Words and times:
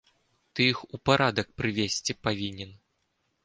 Ты 0.53 0.61
іх 0.71 0.79
у 0.97 1.01
парадак 1.11 1.47
прывесці 1.61 2.19
павінен. 2.25 2.77